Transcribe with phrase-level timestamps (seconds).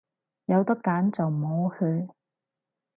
[0.45, 2.09] 有得揀就唔好去